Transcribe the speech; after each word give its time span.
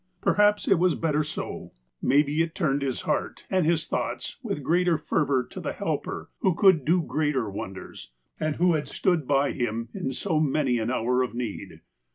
Perhaps 0.19 0.67
it 0.67 0.79
was 0.79 0.95
better 0.95 1.23
so. 1.23 1.43
238 1.43 1.57
THE 1.59 1.61
APOSTLE 1.61 1.77
OF 1.77 1.93
ALASKA 1.93 2.05
Maybe 2.07 2.41
it 2.41 2.55
turned 2.55 2.81
his 2.81 3.01
heart, 3.01 3.45
and 3.51 3.65
his 3.67 3.87
thoughts, 3.87 4.37
with 4.41 4.63
greater 4.63 4.97
fervour 4.97 5.43
to 5.43 5.59
the 5.59 5.73
Helper 5.73 6.31
who 6.39 6.55
could 6.55 6.85
do 6.85 7.03
greater 7.03 7.47
wonders, 7.51 8.09
and 8.39 8.55
who 8.55 8.73
had 8.73 8.87
stood 8.87 9.27
by 9.27 9.51
him 9.51 9.89
in 9.93 10.11
so 10.13 10.39
many 10.39 10.79
an 10.79 10.89
hour 10.89 11.21
of 11.21 11.35
need. 11.35 11.81